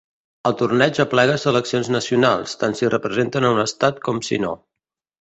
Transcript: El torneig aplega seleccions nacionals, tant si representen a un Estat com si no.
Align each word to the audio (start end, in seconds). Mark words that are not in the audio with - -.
El 0.49 0.53
torneig 0.61 1.01
aplega 1.03 1.35
seleccions 1.43 1.91
nacionals, 1.97 2.57
tant 2.65 2.77
si 2.83 2.93
representen 2.97 3.49
a 3.51 3.55
un 3.59 3.65
Estat 3.69 4.05
com 4.11 4.27
si 4.33 4.45
no. 4.47 4.61